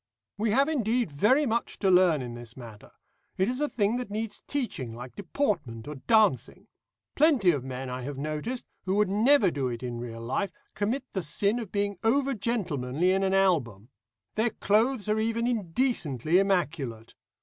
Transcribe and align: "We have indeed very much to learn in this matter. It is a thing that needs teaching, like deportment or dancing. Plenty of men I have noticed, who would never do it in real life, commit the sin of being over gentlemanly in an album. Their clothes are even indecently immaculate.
"We 0.35 0.49
have 0.49 0.67
indeed 0.67 1.11
very 1.11 1.45
much 1.45 1.77
to 1.77 1.91
learn 1.91 2.23
in 2.23 2.33
this 2.33 2.57
matter. 2.57 2.89
It 3.37 3.47
is 3.47 3.61
a 3.61 3.69
thing 3.69 3.97
that 3.97 4.09
needs 4.09 4.41
teaching, 4.47 4.95
like 4.95 5.13
deportment 5.15 5.87
or 5.87 5.93
dancing. 5.93 6.65
Plenty 7.13 7.51
of 7.51 7.63
men 7.63 7.87
I 7.87 8.01
have 8.01 8.17
noticed, 8.17 8.65
who 8.85 8.95
would 8.95 9.09
never 9.09 9.51
do 9.51 9.67
it 9.67 9.83
in 9.83 9.99
real 9.99 10.21
life, 10.23 10.51
commit 10.73 11.03
the 11.13 11.21
sin 11.21 11.59
of 11.59 11.71
being 11.71 11.99
over 12.03 12.33
gentlemanly 12.33 13.11
in 13.11 13.21
an 13.21 13.35
album. 13.35 13.89
Their 14.33 14.49
clothes 14.49 15.07
are 15.07 15.19
even 15.19 15.45
indecently 15.45 16.39
immaculate. 16.39 17.13